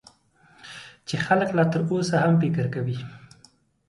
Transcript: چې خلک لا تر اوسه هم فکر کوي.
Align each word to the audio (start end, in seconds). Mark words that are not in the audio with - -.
چې 1.07 1.15
خلک 1.25 1.49
لا 1.57 1.63
تر 1.71 1.81
اوسه 1.89 2.15
هم 2.23 2.33
فکر 2.41 2.65
کوي. 2.75 2.97